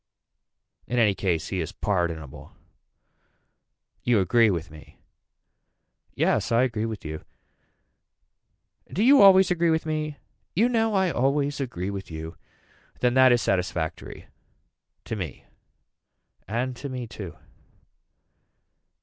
In 0.87 0.97
any 0.97 1.13
case 1.13 1.49
he 1.49 1.61
is 1.61 1.71
pardonable. 1.71 2.55
You 4.01 4.19
agree 4.19 4.49
with 4.49 4.71
me. 4.71 4.97
Yes 6.15 6.51
I 6.51 6.63
agree 6.63 6.87
with 6.87 7.05
you. 7.05 7.23
Do 8.91 9.03
you 9.03 9.21
always 9.21 9.51
agree 9.51 9.69
with 9.69 9.85
me. 9.85 10.17
You 10.55 10.69
know 10.69 10.95
I 10.95 11.11
always 11.11 11.59
agree 11.61 11.91
with 11.91 12.09
you. 12.09 12.35
Then 12.99 13.13
that 13.13 13.31
is 13.31 13.43
satisfactory. 13.43 14.25
To 15.05 15.15
me. 15.15 15.45
And 16.47 16.75
to 16.77 16.89
me 16.89 17.05
too. 17.05 17.37